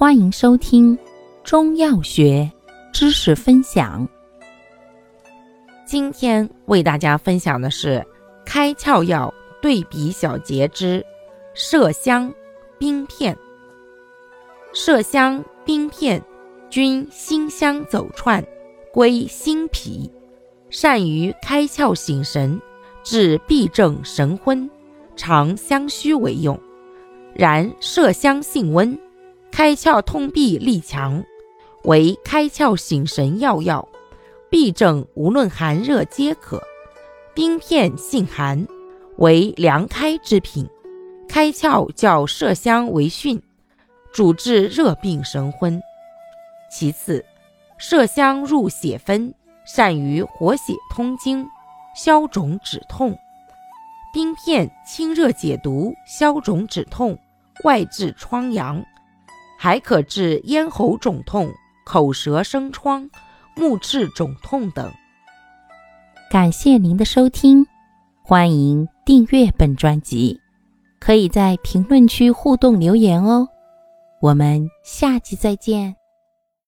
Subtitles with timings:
[0.00, 0.98] 欢迎收听
[1.44, 2.50] 中药学
[2.90, 4.08] 知识分享。
[5.84, 8.02] 今天为大家分享的是
[8.46, 11.04] 开窍药对比小节之
[11.54, 12.32] 麝香、
[12.78, 13.36] 冰片。
[14.72, 16.24] 麝香、冰片
[16.70, 18.42] 均辛香走窜，
[18.94, 20.10] 归心脾，
[20.70, 22.58] 善于开窍醒神，
[23.02, 24.70] 治痹症神昏，
[25.14, 26.58] 常相须为用。
[27.34, 28.98] 然麝香性温。
[29.60, 31.22] 开窍通闭力强，
[31.84, 33.86] 为开窍醒神要药。
[34.50, 36.62] 痹症无论寒热皆可。
[37.34, 38.66] 冰片性寒，
[39.18, 40.66] 为凉开之品。
[41.28, 43.42] 开窍较麝香为逊，
[44.10, 45.78] 主治热病神昏。
[46.72, 47.22] 其次，
[47.78, 49.34] 麝香入血分，
[49.66, 51.46] 善于活血通经、
[51.94, 53.14] 消肿止痛。
[54.10, 57.18] 冰片清热解毒、消肿止痛，
[57.62, 58.82] 外治疮疡。
[59.62, 61.52] 还可治咽喉肿痛、
[61.84, 63.10] 口舌生疮、
[63.54, 64.90] 目赤肿痛等。
[66.30, 67.66] 感谢您的收听，
[68.22, 70.40] 欢迎订阅本专辑，
[70.98, 73.46] 可以在评论区互动留言哦。
[74.22, 75.99] 我们下期再见。